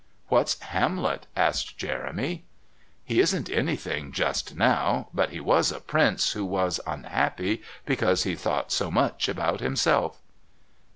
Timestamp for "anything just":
3.51-4.55